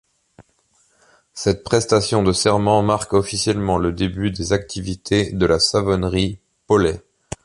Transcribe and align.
Cette 1.35 1.63
prestation 1.63 2.23
de 2.23 2.31
serment 2.33 2.81
marque 2.81 3.13
officiellement 3.13 3.77
le 3.77 3.91
début 3.91 4.31
des 4.31 4.51
activités 4.51 5.31
de 5.31 5.45
la 5.45 5.59
savonnerie 5.59 6.39
Pollet. 6.65 7.03